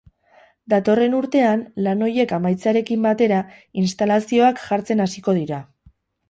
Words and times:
Datorren 0.73 1.11
urtean, 1.17 1.61
lan 1.87 2.01
horiek 2.05 2.33
amaitzearekin 2.37 3.05
batera, 3.09 3.43
instalazioak 3.83 4.63
jartzen 4.65 5.05
hasiko 5.07 5.37
dira. 5.43 5.63